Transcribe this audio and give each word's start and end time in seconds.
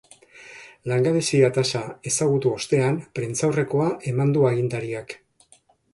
Langabezia-tasa 0.91 1.81
ezagutu 2.11 2.53
ostean 2.61 2.97
prentsaurrekoa 3.19 3.91
eman 4.13 4.37
du 4.39 4.47
agintariak. 4.55 5.15